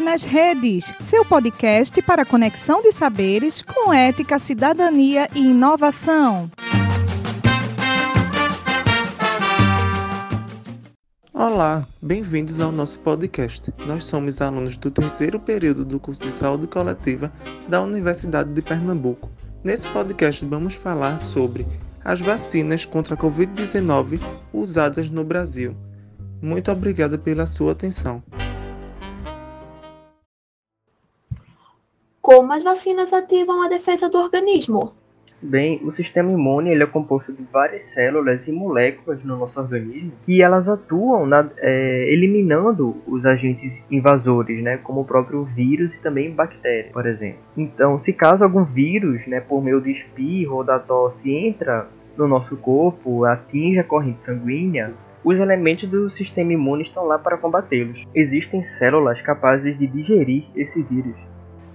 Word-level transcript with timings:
Nas 0.00 0.24
Redes, 0.24 0.92
seu 1.00 1.24
podcast 1.24 2.00
para 2.02 2.24
conexão 2.24 2.82
de 2.82 2.92
saberes 2.92 3.62
com 3.62 3.92
ética, 3.92 4.38
cidadania 4.38 5.28
e 5.34 5.40
inovação. 5.40 6.50
Olá, 11.32 11.86
bem-vindos 12.00 12.60
ao 12.60 12.72
nosso 12.72 12.98
podcast. 13.00 13.72
Nós 13.86 14.04
somos 14.04 14.40
alunos 14.40 14.76
do 14.76 14.90
terceiro 14.90 15.38
período 15.38 15.84
do 15.84 16.00
curso 16.00 16.20
de 16.20 16.30
Saúde 16.30 16.66
Coletiva 16.66 17.32
da 17.68 17.80
Universidade 17.80 18.52
de 18.52 18.62
Pernambuco. 18.62 19.30
Nesse 19.62 19.86
podcast 19.88 20.44
vamos 20.44 20.74
falar 20.74 21.18
sobre 21.18 21.66
as 22.04 22.20
vacinas 22.20 22.84
contra 22.84 23.14
a 23.14 23.18
Covid-19 23.18 24.20
usadas 24.52 25.08
no 25.10 25.24
Brasil. 25.24 25.76
Muito 26.40 26.70
obrigado 26.70 27.18
pela 27.18 27.46
sua 27.46 27.72
atenção. 27.72 28.22
Como 32.44 32.52
as 32.52 32.62
vacinas 32.62 33.10
ativam 33.10 33.62
a 33.62 33.68
defesa 33.70 34.06
do 34.06 34.18
organismo? 34.18 34.92
Bem, 35.40 35.80
o 35.82 35.90
sistema 35.90 36.30
imune 36.30 36.72
ele 36.72 36.82
é 36.82 36.86
composto 36.86 37.32
de 37.32 37.42
várias 37.50 37.86
células 37.86 38.46
e 38.46 38.52
moléculas 38.52 39.24
no 39.24 39.38
nosso 39.38 39.58
organismo 39.58 40.12
que 40.26 40.42
elas 40.42 40.68
atuam 40.68 41.24
na, 41.24 41.48
é, 41.56 42.12
eliminando 42.12 42.96
os 43.06 43.24
agentes 43.24 43.82
invasores, 43.90 44.62
né, 44.62 44.76
como 44.76 45.00
o 45.00 45.04
próprio 45.06 45.42
vírus 45.42 45.94
e 45.94 45.98
também 46.00 46.30
bactérias, 46.30 46.92
por 46.92 47.06
exemplo. 47.06 47.38
Então, 47.56 47.98
se 47.98 48.12
caso 48.12 48.44
algum 48.44 48.62
vírus, 48.62 49.26
né, 49.26 49.40
por 49.40 49.64
meio 49.64 49.80
do 49.80 49.88
espirro 49.88 50.56
ou 50.56 50.64
da 50.64 50.78
tosse, 50.78 51.32
entra 51.32 51.88
no 52.14 52.28
nosso 52.28 52.58
corpo, 52.58 53.24
atinge 53.24 53.78
a 53.78 53.84
corrente 53.84 54.22
sanguínea, 54.22 54.92
os 55.24 55.40
elementos 55.40 55.88
do 55.88 56.10
sistema 56.10 56.52
imune 56.52 56.82
estão 56.82 57.06
lá 57.06 57.18
para 57.18 57.38
combatê-los. 57.38 58.04
Existem 58.14 58.62
células 58.62 59.22
capazes 59.22 59.78
de 59.78 59.86
digerir 59.86 60.44
esse 60.54 60.82
vírus 60.82 61.16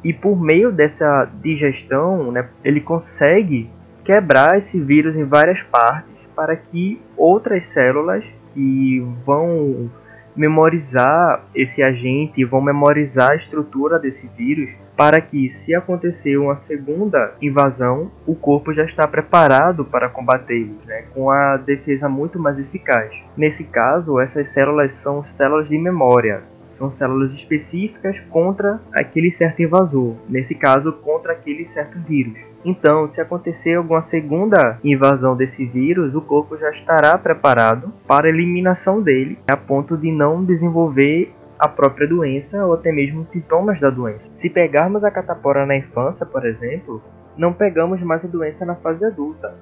e 0.03 0.13
por 0.13 0.39
meio 0.39 0.71
dessa 0.71 1.25
digestão, 1.41 2.31
né, 2.31 2.47
ele 2.63 2.81
consegue 2.81 3.69
quebrar 4.03 4.57
esse 4.57 4.79
vírus 4.79 5.15
em 5.15 5.23
várias 5.23 5.61
partes 5.63 6.15
para 6.35 6.55
que 6.55 7.01
outras 7.17 7.67
células 7.67 8.23
que 8.53 9.05
vão 9.25 9.89
memorizar 10.35 11.43
esse 11.53 11.83
agente, 11.83 12.45
vão 12.45 12.61
memorizar 12.61 13.31
a 13.31 13.35
estrutura 13.35 13.99
desse 13.99 14.27
vírus, 14.37 14.69
para 14.95 15.21
que, 15.21 15.49
se 15.49 15.73
acontecer 15.73 16.37
uma 16.37 16.57
segunda 16.57 17.33
invasão, 17.41 18.11
o 18.25 18.35
corpo 18.35 18.73
já 18.73 18.83
está 18.83 19.07
preparado 19.07 19.85
para 19.85 20.09
combatê-los, 20.09 20.85
né, 20.85 21.05
com 21.13 21.29
a 21.29 21.55
defesa 21.57 22.09
muito 22.09 22.37
mais 22.37 22.59
eficaz. 22.59 23.13
Nesse 23.35 23.63
caso, 23.63 24.19
essas 24.19 24.49
células 24.49 24.95
são 24.95 25.23
células 25.25 25.69
de 25.69 25.77
memória, 25.77 26.43
são 26.79 26.89
células 26.89 27.33
específicas 27.33 28.19
contra 28.29 28.79
aquele 28.93 29.31
certo 29.31 29.61
invasor, 29.61 30.15
nesse 30.29 30.55
caso 30.55 30.93
contra 30.93 31.33
aquele 31.33 31.65
certo 31.65 31.99
vírus. 31.99 32.39
Então, 32.63 33.07
se 33.07 33.21
acontecer 33.21 33.75
alguma 33.75 34.01
segunda 34.01 34.79
invasão 34.83 35.35
desse 35.35 35.65
vírus, 35.65 36.15
o 36.15 36.21
corpo 36.21 36.57
já 36.57 36.71
estará 36.71 37.17
preparado 37.17 37.93
para 38.07 38.27
a 38.27 38.29
eliminação 38.29 39.01
dele, 39.01 39.37
a 39.49 39.55
ponto 39.55 39.97
de 39.97 40.11
não 40.11 40.43
desenvolver 40.43 41.33
a 41.57 41.67
própria 41.67 42.07
doença 42.07 42.65
ou 42.65 42.73
até 42.73 42.91
mesmo 42.91 43.25
sintomas 43.25 43.79
da 43.79 43.89
doença. 43.89 44.25
Se 44.33 44.49
pegarmos 44.49 45.03
a 45.03 45.11
catapora 45.11 45.65
na 45.65 45.75
infância, 45.75 46.25
por 46.25 46.45
exemplo, 46.45 47.01
não 47.37 47.53
pegamos 47.53 48.01
mais 48.01 48.23
a 48.23 48.27
doença 48.27 48.65
na 48.65 48.75
fase 48.75 49.05
adulta 49.05 49.53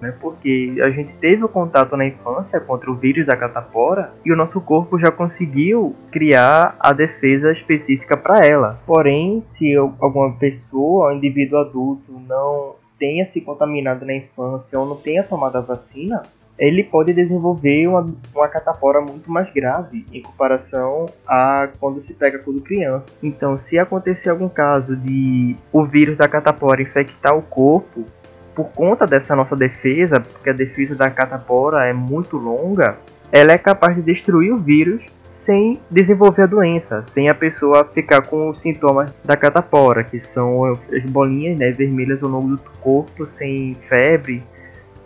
né? 0.00 0.14
Porque 0.20 0.76
a 0.82 0.90
gente 0.90 1.12
teve 1.14 1.44
o 1.44 1.48
contato 1.48 1.96
na 1.96 2.06
infância 2.06 2.60
contra 2.60 2.90
o 2.90 2.94
vírus 2.94 3.26
da 3.26 3.36
catapora 3.36 4.12
e 4.24 4.32
o 4.32 4.36
nosso 4.36 4.60
corpo 4.60 4.98
já 4.98 5.10
conseguiu 5.10 5.94
criar 6.10 6.76
a 6.78 6.92
defesa 6.92 7.52
específica 7.52 8.16
para 8.16 8.46
ela. 8.46 8.78
Porém, 8.86 9.42
se 9.42 9.74
alguma 9.76 10.32
pessoa, 10.32 11.12
um 11.12 11.16
indivíduo 11.16 11.58
adulto, 11.58 12.12
não 12.28 12.76
tenha 12.98 13.24
se 13.26 13.40
contaminado 13.40 14.04
na 14.04 14.14
infância 14.14 14.78
ou 14.78 14.86
não 14.86 14.96
tenha 14.96 15.22
tomado 15.22 15.56
a 15.56 15.60
vacina, 15.60 16.22
ele 16.58 16.82
pode 16.82 17.12
desenvolver 17.12 17.86
uma, 17.86 18.12
uma 18.34 18.48
catapora 18.48 19.00
muito 19.00 19.30
mais 19.30 19.48
grave 19.52 20.04
em 20.12 20.20
comparação 20.20 21.06
a 21.26 21.68
quando 21.78 22.02
se 22.02 22.14
pega 22.14 22.40
quando 22.40 22.60
criança. 22.60 23.10
Então, 23.22 23.56
se 23.56 23.78
acontecer 23.78 24.28
algum 24.28 24.48
caso 24.48 24.96
de 24.96 25.54
o 25.72 25.84
vírus 25.84 26.16
da 26.16 26.26
catapora 26.26 26.82
infectar 26.82 27.36
o 27.36 27.42
corpo, 27.42 28.04
por 28.58 28.70
conta 28.72 29.06
dessa 29.06 29.36
nossa 29.36 29.54
defesa, 29.54 30.18
porque 30.18 30.50
a 30.50 30.52
defesa 30.52 30.96
da 30.96 31.08
catapora 31.08 31.86
é 31.86 31.92
muito 31.92 32.36
longa, 32.36 32.98
ela 33.30 33.52
é 33.52 33.56
capaz 33.56 33.94
de 33.94 34.02
destruir 34.02 34.52
o 34.52 34.58
vírus 34.58 35.00
sem 35.30 35.80
desenvolver 35.88 36.42
a 36.42 36.46
doença, 36.46 37.04
sem 37.06 37.28
a 37.28 37.34
pessoa 37.36 37.84
ficar 37.84 38.26
com 38.26 38.50
os 38.50 38.60
sintomas 38.60 39.14
da 39.24 39.36
catapora, 39.36 40.02
que 40.02 40.18
são 40.18 40.64
as 40.64 41.04
bolinhas 41.08 41.56
né, 41.56 41.70
vermelhas 41.70 42.20
ao 42.20 42.28
longo 42.28 42.56
do 42.56 42.70
corpo, 42.80 43.24
sem 43.24 43.76
febre, 43.88 44.42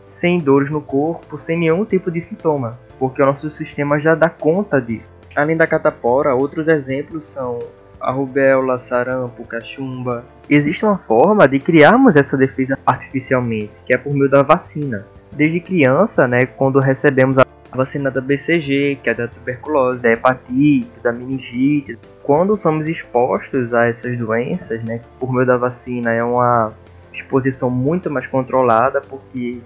sem 0.07 0.39
dores 0.39 0.71
no 0.71 0.81
corpo, 0.81 1.39
sem 1.39 1.59
nenhum 1.59 1.85
tipo 1.85 2.11
de 2.11 2.23
sintoma, 2.23 2.79
porque 2.99 3.23
o 3.23 3.27
nosso 3.27 3.51
sistema 3.51 4.01
já 4.01 4.15
dá 4.15 4.31
conta 4.31 4.81
disso. 4.81 5.11
Além 5.37 5.59
da 5.59 5.67
catapora, 5.67 6.35
outros 6.35 6.69
exemplos 6.69 7.27
são 7.27 7.59
a 8.03 8.11
rubéola, 8.11 8.79
sarampo, 8.79 9.45
cachumba. 9.45 10.25
Existe 10.51 10.85
uma 10.85 10.99
forma 10.99 11.47
de 11.47 11.61
criarmos 11.61 12.17
essa 12.17 12.37
defesa 12.37 12.77
artificialmente, 12.85 13.71
que 13.87 13.95
é 13.95 13.99
por 13.99 14.13
meio 14.13 14.29
da 14.29 14.43
vacina. 14.43 15.07
Desde 15.31 15.61
criança, 15.61 16.27
né, 16.27 16.45
quando 16.45 16.81
recebemos 16.81 17.39
a 17.39 17.47
vacina 17.75 18.11
da 18.11 18.21
BCG, 18.21 18.99
que 19.03 19.09
é 19.09 19.15
da 19.15 19.29
tuberculose, 19.29 20.03
da 20.03 20.13
hepatite, 20.13 20.91
da 21.03 21.13
meningite, 21.13 21.99
quando 22.23 22.59
somos 22.59 22.87
expostos 22.89 23.73
a 23.73 23.87
essas 23.87 24.19
doenças, 24.19 24.83
né, 24.83 25.01
por 25.19 25.33
meio 25.33 25.47
da 25.47 25.57
vacina 25.57 26.13
é 26.13 26.23
uma 26.23 26.73
exposição 27.15 27.71
muito 27.71 28.11
mais 28.11 28.27
controlada, 28.27 29.01
porque 29.01 29.61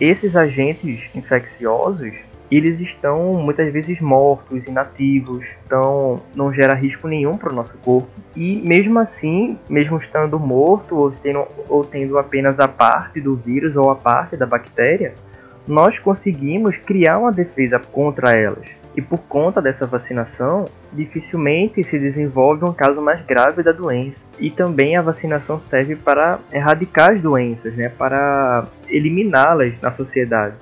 esses 0.00 0.36
agentes 0.36 1.02
infecciosos 1.14 2.14
eles 2.56 2.80
estão 2.80 3.34
muitas 3.34 3.72
vezes 3.72 4.00
mortos, 4.00 4.66
inativos, 4.66 5.44
então 5.64 6.20
não 6.34 6.52
gera 6.52 6.74
risco 6.74 7.08
nenhum 7.08 7.36
para 7.36 7.52
o 7.52 7.54
nosso 7.54 7.78
corpo. 7.78 8.08
E 8.36 8.56
mesmo 8.56 8.98
assim, 8.98 9.58
mesmo 9.68 9.96
estando 9.96 10.38
morto 10.38 10.96
ou 10.96 11.10
tendo, 11.10 11.46
ou 11.68 11.84
tendo 11.84 12.18
apenas 12.18 12.60
a 12.60 12.68
parte 12.68 13.20
do 13.20 13.34
vírus 13.34 13.76
ou 13.76 13.90
a 13.90 13.94
parte 13.94 14.36
da 14.36 14.46
bactéria, 14.46 15.14
nós 15.66 15.98
conseguimos 15.98 16.76
criar 16.76 17.18
uma 17.18 17.32
defesa 17.32 17.78
contra 17.78 18.32
elas. 18.32 18.66
E 18.94 19.00
por 19.00 19.20
conta 19.20 19.62
dessa 19.62 19.86
vacinação, 19.86 20.66
dificilmente 20.92 21.82
se 21.82 21.98
desenvolve 21.98 22.64
um 22.64 22.72
caso 22.74 23.00
mais 23.00 23.24
grave 23.24 23.62
da 23.62 23.72
doença. 23.72 24.26
E 24.38 24.50
também 24.50 24.96
a 24.96 25.02
vacinação 25.02 25.58
serve 25.58 25.96
para 25.96 26.38
erradicar 26.52 27.12
as 27.12 27.20
doenças, 27.22 27.74
né, 27.74 27.88
para 27.88 28.66
eliminá-las 28.88 29.72
na 29.80 29.90
sociedade 29.90 30.54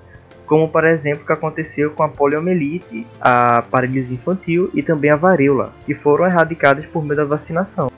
como 0.50 0.68
por 0.68 0.84
exemplo 0.84 1.22
o 1.22 1.26
que 1.26 1.32
aconteceu 1.32 1.92
com 1.92 2.02
a 2.02 2.08
poliomielite, 2.08 3.06
a 3.20 3.62
paralisia 3.70 4.16
infantil 4.16 4.68
e 4.74 4.82
também 4.82 5.08
a 5.08 5.14
varíola, 5.14 5.72
que 5.86 5.94
foram 5.94 6.26
erradicadas 6.26 6.84
por 6.86 7.04
meio 7.04 7.18
da 7.18 7.24
vacinação. 7.24 7.88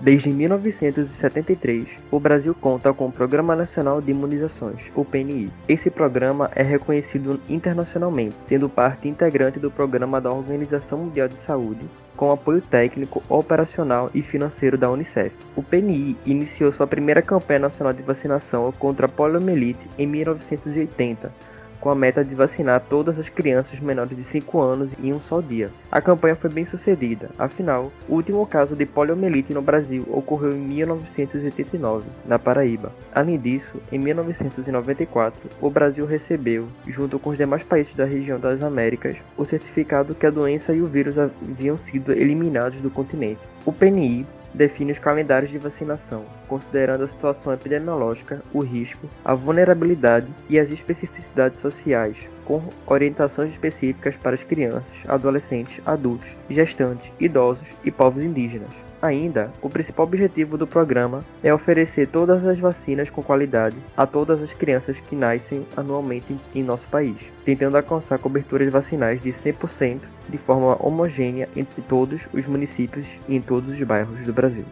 Desde 0.00 0.30
1973, 0.30 1.86
o 2.10 2.18
Brasil 2.18 2.54
conta 2.58 2.90
com 2.94 3.08
o 3.08 3.12
Programa 3.12 3.54
Nacional 3.54 4.00
de 4.00 4.12
Imunizações, 4.12 4.80
o 4.94 5.04
PNI. 5.04 5.52
Esse 5.68 5.90
programa 5.90 6.50
é 6.54 6.62
reconhecido 6.62 7.38
internacionalmente, 7.46 8.36
sendo 8.44 8.70
parte 8.70 9.06
integrante 9.06 9.58
do 9.58 9.70
Programa 9.70 10.18
da 10.18 10.32
Organização 10.32 11.00
Mundial 11.00 11.28
de 11.28 11.38
Saúde, 11.38 11.86
com 12.20 12.30
apoio 12.30 12.60
técnico, 12.60 13.22
operacional 13.30 14.10
e 14.12 14.20
financeiro 14.20 14.76
da 14.76 14.90
Unicef. 14.90 15.34
O 15.56 15.62
PNI 15.62 16.14
iniciou 16.26 16.70
sua 16.70 16.86
primeira 16.86 17.22
campanha 17.22 17.60
nacional 17.60 17.94
de 17.94 18.02
vacinação 18.02 18.70
contra 18.72 19.06
a 19.06 19.08
poliomielite 19.08 19.88
em 19.96 20.06
1980, 20.06 21.32
com 21.80 21.90
a 21.90 21.94
meta 21.94 22.24
de 22.24 22.34
vacinar 22.34 22.80
todas 22.88 23.18
as 23.18 23.28
crianças 23.28 23.80
menores 23.80 24.16
de 24.16 24.22
5 24.22 24.60
anos 24.60 24.92
em 25.02 25.12
um 25.12 25.20
só 25.20 25.40
dia. 25.40 25.70
A 25.90 26.00
campanha 26.00 26.36
foi 26.36 26.50
bem 26.50 26.64
sucedida, 26.64 27.30
afinal, 27.38 27.90
o 28.08 28.14
último 28.14 28.46
caso 28.46 28.76
de 28.76 28.84
poliomielite 28.86 29.54
no 29.54 29.62
Brasil 29.62 30.04
ocorreu 30.10 30.52
em 30.52 30.60
1989, 30.60 32.06
na 32.26 32.38
Paraíba. 32.38 32.92
Além 33.14 33.38
disso, 33.38 33.80
em 33.90 33.98
1994, 33.98 35.40
o 35.60 35.70
Brasil 35.70 36.06
recebeu, 36.06 36.68
junto 36.86 37.18
com 37.18 37.30
os 37.30 37.38
demais 37.38 37.62
países 37.62 37.94
da 37.94 38.04
região 38.04 38.38
das 38.38 38.62
Américas, 38.62 39.16
o 39.36 39.44
certificado 39.44 40.14
que 40.14 40.26
a 40.26 40.30
doença 40.30 40.74
e 40.74 40.82
o 40.82 40.86
vírus 40.86 41.16
haviam 41.18 41.78
sido 41.78 42.12
eliminados 42.12 42.80
do 42.80 42.90
continente. 42.90 43.40
O 43.64 43.72
PNI 43.72 44.26
define 44.52 44.92
os 44.92 44.98
calendários 44.98 45.50
de 45.50 45.58
vacinação, 45.58 46.24
considerando 46.48 47.04
a 47.04 47.08
situação 47.08 47.52
epidemiológica, 47.52 48.42
o 48.52 48.60
risco, 48.60 49.08
a 49.24 49.34
vulnerabilidade 49.34 50.26
e 50.48 50.58
as 50.58 50.70
especificidades 50.70 51.60
sociais, 51.60 52.16
com 52.44 52.62
orientações 52.86 53.52
específicas 53.52 54.16
para 54.16 54.34
as 54.34 54.42
crianças, 54.42 54.92
adolescentes, 55.06 55.80
adultos, 55.86 56.28
gestantes, 56.48 57.10
idosos 57.20 57.66
e 57.84 57.90
povos 57.90 58.22
indígenas. 58.22 58.89
Ainda, 59.02 59.50
o 59.62 59.70
principal 59.70 60.04
objetivo 60.04 60.58
do 60.58 60.66
programa 60.66 61.24
é 61.42 61.52
oferecer 61.54 62.06
todas 62.08 62.44
as 62.44 62.58
vacinas 62.58 63.08
com 63.08 63.22
qualidade 63.22 63.76
a 63.96 64.06
todas 64.06 64.42
as 64.42 64.52
crianças 64.52 65.00
que 65.00 65.16
nascem 65.16 65.66
anualmente 65.74 66.36
em 66.54 66.62
nosso 66.62 66.86
país, 66.88 67.16
tentando 67.42 67.78
alcançar 67.78 68.18
coberturas 68.18 68.70
vacinais 68.70 69.22
de 69.22 69.32
100% 69.32 70.00
de 70.28 70.36
forma 70.36 70.76
homogênea 70.78 71.48
entre 71.56 71.80
todos 71.80 72.20
os 72.30 72.44
municípios 72.44 73.06
e 73.26 73.36
em 73.36 73.40
todos 73.40 73.70
os 73.70 73.82
bairros 73.82 74.20
do 74.20 74.34
Brasil. 74.34 74.66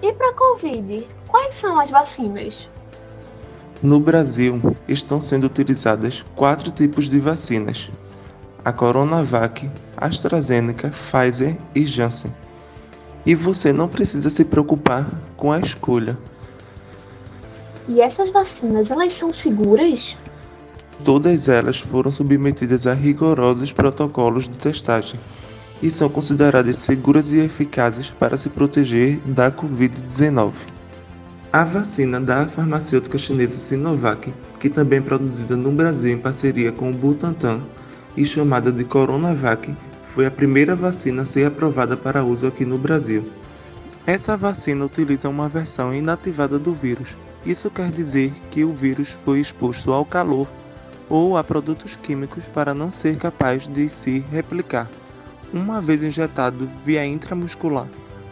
E 0.00 0.12
para 0.14 0.30
a 0.30 0.34
Covid, 0.34 1.06
quais 1.26 1.54
são 1.54 1.78
as 1.78 1.90
vacinas? 1.90 2.70
No 3.80 4.00
Brasil, 4.00 4.60
estão 4.88 5.20
sendo 5.20 5.44
utilizadas 5.44 6.24
quatro 6.34 6.72
tipos 6.72 7.08
de 7.08 7.20
vacinas: 7.20 7.88
a 8.64 8.72
Coronavac, 8.72 9.70
AstraZeneca, 9.96 10.90
Pfizer 10.90 11.56
e 11.76 11.86
Janssen. 11.86 12.34
E 13.24 13.36
você 13.36 13.72
não 13.72 13.86
precisa 13.86 14.30
se 14.30 14.44
preocupar 14.44 15.08
com 15.36 15.52
a 15.52 15.60
escolha. 15.60 16.18
E 17.88 18.00
essas 18.00 18.30
vacinas, 18.30 18.90
elas 18.90 19.12
são 19.12 19.32
seguras? 19.32 20.16
Todas 21.04 21.48
elas 21.48 21.78
foram 21.78 22.10
submetidas 22.10 22.84
a 22.84 22.94
rigorosos 22.94 23.70
protocolos 23.70 24.48
de 24.48 24.58
testagem 24.58 25.20
e 25.80 25.88
são 25.88 26.08
consideradas 26.08 26.78
seguras 26.78 27.30
e 27.30 27.38
eficazes 27.38 28.10
para 28.10 28.36
se 28.36 28.48
proteger 28.48 29.18
da 29.20 29.52
Covid-19. 29.52 30.52
A 31.50 31.64
vacina 31.64 32.20
da 32.20 32.46
farmacêutica 32.46 33.16
chinesa 33.16 33.56
Sinovac, 33.56 34.34
que 34.60 34.68
também 34.68 34.98
é 34.98 35.02
produzida 35.02 35.56
no 35.56 35.72
Brasil 35.72 36.12
em 36.12 36.18
parceria 36.18 36.70
com 36.70 36.90
o 36.90 36.94
Butantan 36.94 37.62
e 38.14 38.26
chamada 38.26 38.70
de 38.70 38.84
Coronavac, 38.84 39.74
foi 40.08 40.26
a 40.26 40.30
primeira 40.30 40.76
vacina 40.76 41.22
a 41.22 41.24
ser 41.24 41.46
aprovada 41.46 41.96
para 41.96 42.22
uso 42.22 42.46
aqui 42.46 42.66
no 42.66 42.76
Brasil. 42.76 43.24
Essa 44.06 44.36
vacina 44.36 44.84
utiliza 44.84 45.26
uma 45.26 45.48
versão 45.48 45.94
inativada 45.94 46.58
do 46.58 46.74
vírus. 46.74 47.08
Isso 47.46 47.70
quer 47.70 47.90
dizer 47.90 48.30
que 48.50 48.62
o 48.62 48.74
vírus 48.74 49.16
foi 49.24 49.40
exposto 49.40 49.90
ao 49.90 50.04
calor 50.04 50.46
ou 51.08 51.34
a 51.34 51.42
produtos 51.42 51.96
químicos 51.96 52.44
para 52.52 52.74
não 52.74 52.90
ser 52.90 53.16
capaz 53.16 53.66
de 53.66 53.88
se 53.88 54.18
replicar. 54.30 54.86
Uma 55.50 55.80
vez 55.80 56.02
injetado 56.02 56.68
via 56.84 57.06
intramuscular, 57.06 57.88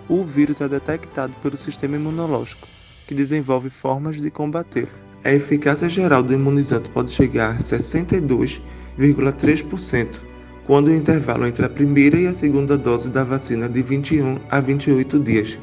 o 0.06 0.22
vírus 0.22 0.60
é 0.60 0.68
detectado 0.68 1.32
pelo 1.40 1.56
sistema 1.56 1.96
imunológico 1.96 2.75
que 3.06 3.14
desenvolve 3.14 3.70
formas 3.70 4.20
de 4.20 4.30
combatê-lo. 4.30 4.90
A 5.24 5.32
eficácia 5.32 5.88
geral 5.88 6.22
do 6.22 6.34
imunizante 6.34 6.90
pode 6.90 7.10
chegar 7.10 7.56
a 7.56 7.58
62,3% 7.58 10.20
quando 10.66 10.88
o 10.88 10.94
intervalo 10.94 11.46
entre 11.46 11.64
a 11.64 11.68
primeira 11.68 12.18
e 12.18 12.26
a 12.26 12.34
segunda 12.34 12.76
dose 12.76 13.08
da 13.10 13.22
vacina 13.22 13.68
de 13.68 13.80
21 13.82 14.40
a 14.50 14.60
28 14.60 15.20
dias. 15.20 15.56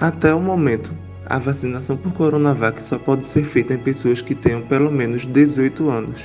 Até 0.00 0.34
o 0.34 0.40
momento, 0.40 0.90
a 1.26 1.38
vacinação 1.38 1.96
por 1.96 2.12
Coronavac 2.12 2.82
só 2.82 2.98
pode 2.98 3.24
ser 3.24 3.44
feita 3.44 3.74
em 3.74 3.78
pessoas 3.78 4.20
que 4.20 4.34
tenham 4.34 4.62
pelo 4.62 4.90
menos 4.90 5.24
18 5.24 5.88
anos. 5.88 6.20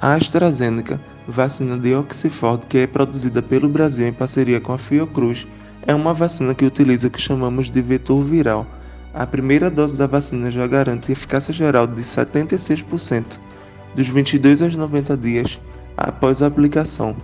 A 0.00 0.14
AstraZeneca, 0.14 1.00
vacina 1.26 1.76
de 1.76 1.92
Oxford 1.92 2.64
que 2.66 2.78
é 2.78 2.86
produzida 2.86 3.42
pelo 3.42 3.68
Brasil 3.68 4.06
em 4.06 4.12
parceria 4.12 4.60
com 4.60 4.72
a 4.72 4.78
Fiocruz, 4.78 5.44
é 5.84 5.92
uma 5.94 6.14
vacina 6.14 6.54
que 6.54 6.64
utiliza 6.64 7.08
o 7.08 7.10
que 7.10 7.20
chamamos 7.20 7.68
de 7.68 7.82
vetor 7.82 8.24
viral 8.24 8.64
a 9.14 9.26
primeira 9.26 9.70
dose 9.70 9.96
da 9.96 10.06
vacina 10.06 10.50
já 10.50 10.66
garante 10.66 11.12
eficácia 11.12 11.52
geral 11.52 11.86
de 11.86 12.02
76% 12.02 13.24
dos 13.94 14.08
22 14.08 14.62
aos 14.62 14.76
90 14.76 15.16
dias 15.16 15.60
após 15.96 16.42
a 16.42 16.46
aplicação. 16.46 17.16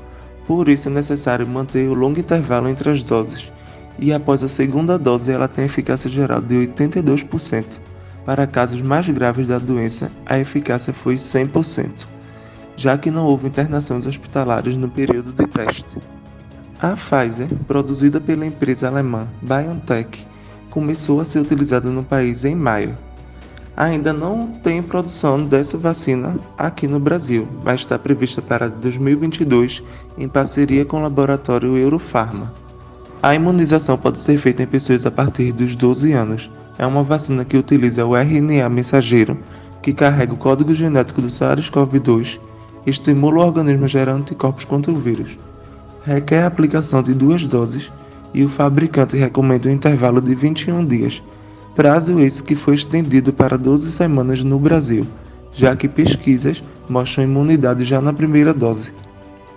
Por 0.46 0.68
isso 0.68 0.88
é 0.88 0.92
necessário 0.92 1.46
manter 1.46 1.88
o 1.88 1.94
longo 1.94 2.20
intervalo 2.20 2.68
entre 2.68 2.90
as 2.90 3.02
doses, 3.02 3.52
e 3.98 4.12
após 4.12 4.42
a 4.42 4.48
segunda 4.48 4.98
dose 4.98 5.30
ela 5.30 5.48
tem 5.48 5.64
eficácia 5.64 6.10
geral 6.10 6.40
de 6.40 6.54
82%. 6.54 7.80
Para 8.26 8.46
casos 8.46 8.80
mais 8.80 9.06
graves 9.08 9.46
da 9.46 9.58
doença, 9.58 10.10
a 10.26 10.38
eficácia 10.38 10.92
foi 10.92 11.14
100%, 11.16 12.06
já 12.76 12.96
que 12.96 13.10
não 13.10 13.26
houve 13.26 13.48
internações 13.48 14.06
hospitalares 14.06 14.76
no 14.76 14.88
período 14.88 15.32
de 15.32 15.46
teste. 15.46 15.98
A 16.80 16.94
Pfizer, 16.96 17.48
produzida 17.66 18.20
pela 18.20 18.46
empresa 18.46 18.88
alemã 18.88 19.28
BioNTech, 19.42 20.26
começou 20.74 21.20
a 21.20 21.24
ser 21.24 21.38
utilizada 21.38 21.88
no 21.88 22.02
país 22.02 22.44
em 22.44 22.56
maio. 22.56 22.98
Ainda 23.76 24.12
não 24.12 24.48
tem 24.48 24.82
produção 24.82 25.46
dessa 25.46 25.78
vacina 25.78 26.36
aqui 26.58 26.88
no 26.88 26.98
Brasil, 26.98 27.46
mas 27.64 27.80
está 27.80 27.96
prevista 27.96 28.42
para 28.42 28.68
2022 28.68 29.84
em 30.18 30.26
parceria 30.26 30.84
com 30.84 30.98
o 30.98 31.02
laboratório 31.02 31.78
Eurofarma. 31.78 32.52
A 33.22 33.36
imunização 33.36 33.96
pode 33.96 34.18
ser 34.18 34.36
feita 34.36 34.64
em 34.64 34.66
pessoas 34.66 35.06
a 35.06 35.12
partir 35.12 35.52
dos 35.52 35.76
12 35.76 36.12
anos. 36.12 36.50
É 36.76 36.84
uma 36.84 37.04
vacina 37.04 37.44
que 37.44 37.56
utiliza 37.56 38.04
o 38.04 38.16
RNA 38.16 38.68
mensageiro, 38.68 39.38
que 39.80 39.92
carrega 39.92 40.34
o 40.34 40.36
código 40.36 40.74
genético 40.74 41.22
do 41.22 41.28
SARS-CoV-2 41.28 42.40
e 42.84 42.90
estimula 42.90 43.38
o 43.38 43.46
organismo 43.46 43.86
gerar 43.86 44.14
anticorpos 44.14 44.64
contra 44.64 44.90
o 44.90 44.96
vírus. 44.96 45.38
Requer 46.04 46.42
a 46.42 46.48
aplicação 46.48 47.00
de 47.00 47.14
duas 47.14 47.46
doses 47.46 47.92
e 48.34 48.44
o 48.44 48.48
fabricante 48.48 49.16
recomenda 49.16 49.68
um 49.68 49.72
intervalo 49.72 50.20
de 50.20 50.34
21 50.34 50.84
dias, 50.84 51.22
prazo 51.74 52.18
esse 52.18 52.42
que 52.42 52.54
foi 52.54 52.74
estendido 52.74 53.32
para 53.32 53.56
12 53.56 53.92
semanas 53.92 54.42
no 54.42 54.58
Brasil, 54.58 55.06
já 55.52 55.76
que 55.76 55.88
pesquisas 55.88 56.62
mostram 56.88 57.24
imunidade 57.24 57.84
já 57.84 58.00
na 58.00 58.12
primeira 58.12 58.52
dose. 58.52 58.92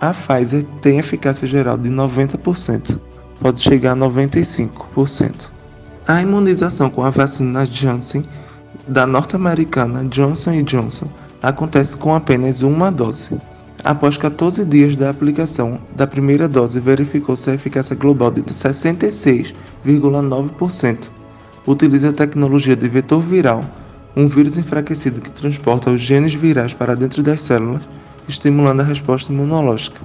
A 0.00 0.14
Pfizer 0.14 0.64
tem 0.80 0.98
eficácia 0.98 1.46
geral 1.46 1.76
de 1.76 1.90
90%, 1.90 2.98
pode 3.40 3.60
chegar 3.60 3.92
a 3.92 3.96
95%. 3.96 5.32
A 6.06 6.22
imunização 6.22 6.88
com 6.88 7.02
a 7.02 7.10
vacina 7.10 7.66
Janssen 7.66 8.24
da 8.86 9.06
norte-americana 9.06 10.04
Johnson 10.04 10.62
Johnson 10.62 11.08
acontece 11.42 11.96
com 11.96 12.14
apenas 12.14 12.62
uma 12.62 12.90
dose. 12.90 13.26
Após 13.84 14.16
14 14.16 14.64
dias 14.64 14.96
da 14.96 15.08
aplicação 15.08 15.80
da 15.94 16.04
primeira 16.06 16.48
dose, 16.48 16.80
verificou-se 16.80 17.48
a 17.48 17.54
eficácia 17.54 17.94
global 17.94 18.28
de 18.30 18.42
66,9%. 18.42 21.08
Utiliza 21.66 22.08
a 22.08 22.12
tecnologia 22.12 22.74
de 22.74 22.88
vetor 22.88 23.22
viral, 23.22 23.62
um 24.16 24.26
vírus 24.26 24.58
enfraquecido 24.58 25.20
que 25.20 25.30
transporta 25.30 25.90
os 25.90 26.00
genes 26.00 26.34
virais 26.34 26.74
para 26.74 26.96
dentro 26.96 27.22
das 27.22 27.42
células, 27.42 27.82
estimulando 28.28 28.80
a 28.80 28.84
resposta 28.84 29.32
imunológica. 29.32 30.00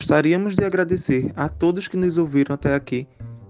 Gostaríamos 0.00 0.56
de 0.56 0.64
agradecer 0.64 1.32
a 1.36 1.48
todos 1.48 1.86
que 1.86 1.96
nos 1.96 2.18
ouviram 2.18 2.54
até 2.54 2.74
aqui 2.74 3.06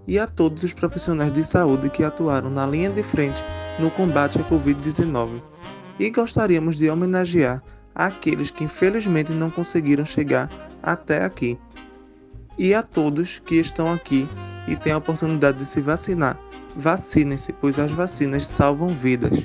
e 0.07 0.19
a 0.19 0.27
todos 0.27 0.63
os 0.63 0.73
profissionais 0.73 1.33
de 1.33 1.45
saúde 1.45 1.91
que 1.91 2.03
atuaram 2.03 2.51
na 2.51 2.67
linha 2.67 2.91
de 2.91 3.03
frente 3.03 3.43
no 3.79 3.91
combate 3.91 4.39
à 4.39 4.45
Covid-19. 4.45 5.43
E 5.99 6.11
gostaríamos 6.11 6.77
de 6.77 6.91
homenagear 6.91 7.63
aqueles 7.95 8.51
que 8.51 8.65
infelizmente 8.65 9.33
não 9.33 9.51
conseguiram 9.51 10.05
chegar 10.05 10.51
até 10.83 11.25
aqui. 11.25 11.59
E 12.59 12.75
a 12.75 12.83
todos 12.83 13.39
que 13.41 13.57
estão 13.57 13.93
aqui 13.93 14.29
e 14.67 14.77
têm 14.77 14.93
a 14.93 14.99
oportunidade 14.99 15.59
de 15.59 15.65
se 15.65 15.81
vacinar, 15.81 16.39
vacinem-se, 16.77 17.53
pois 17.53 17.79
as 17.79 17.91
vacinas 17.91 18.47
salvam 18.47 18.89
vidas. 18.89 19.45